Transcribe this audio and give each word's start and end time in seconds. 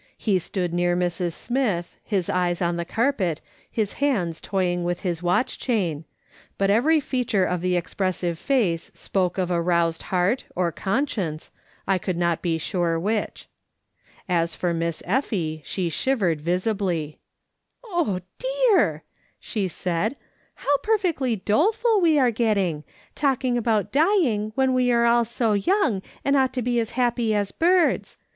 He 0.17 0.39
stood 0.39 0.73
near 0.73 0.97
Mrs. 0.97 1.33
Smith, 1.33 1.95
his 2.03 2.27
eyes 2.27 2.59
on 2.59 2.75
the 2.75 2.85
carpet, 2.85 3.39
his 3.69 3.93
hands 4.01 4.41
toying 4.41 4.83
with 4.83 5.01
his 5.01 5.21
watch 5.21 5.59
chain, 5.59 6.05
but 6.57 6.71
every 6.71 6.99
feature 6.99 7.45
of 7.45 7.61
the 7.61 7.75
expressive 7.75 8.39
face 8.39 8.89
spoke 8.95 9.37
of 9.37 9.51
a 9.51 9.61
roused 9.61 10.01
heart, 10.09 10.45
or 10.55 10.71
conscience, 10.71 11.51
I 11.87 11.99
could 11.99 12.17
not 12.17 12.41
be 12.41 12.57
sure 12.57 12.99
which. 12.99 13.47
As 14.27 14.55
for 14.55 14.73
Miss 14.73 15.03
Effie, 15.05 15.61
she 15.63 15.87
shivered 15.87 16.41
visibly." 16.41 17.19
Oh, 17.83 18.21
dear 18.39 19.03
V 19.03 19.03
she 19.39 19.67
said," 19.67 20.15
how 20.65 20.77
perfectly 20.81 21.35
doleful 21.35 22.01
we 22.01 22.17
are 22.17 22.31
getting! 22.31 22.83
Talking 23.13 23.55
about 23.55 23.91
dying 23.91 24.51
when 24.55 24.73
we 24.73 24.91
are 24.91 25.05
all 25.05 25.23
so 25.25 25.51
"/ 25.53 25.53
DO 25.53 25.59
DISLIKE 25.59 25.63
SCENES." 25.75 25.81
147 25.83 25.93
young, 25.93 26.21
and 26.25 26.35
ought 26.35 26.53
to 26.53 26.61
be 26.63 26.79
as 26.79 26.93
liappy 26.93 27.35
as 27.39 27.51
birds. 27.51 28.17